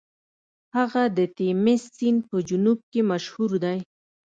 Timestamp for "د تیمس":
1.17-1.81